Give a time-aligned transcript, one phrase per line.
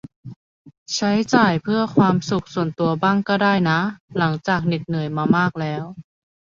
[0.95, 3.79] ใช้จ่ายเพื่อความสุขส่วนตัวบ้างก็ได้นะ
[4.17, 5.83] หลังจากเหน็ดเหนื่อยมามากแล้ว